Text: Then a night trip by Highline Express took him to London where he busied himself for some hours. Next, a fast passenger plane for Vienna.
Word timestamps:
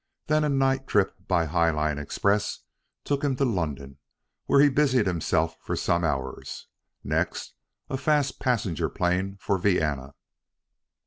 Then 0.25 0.43
a 0.43 0.49
night 0.49 0.87
trip 0.87 1.13
by 1.27 1.45
Highline 1.45 1.99
Express 2.01 2.61
took 3.03 3.23
him 3.23 3.35
to 3.35 3.45
London 3.45 3.99
where 4.47 4.59
he 4.59 4.67
busied 4.67 5.05
himself 5.05 5.57
for 5.61 5.75
some 5.75 6.03
hours. 6.03 6.65
Next, 7.03 7.53
a 7.87 7.97
fast 7.97 8.39
passenger 8.39 8.89
plane 8.89 9.37
for 9.39 9.59
Vienna. 9.59 10.15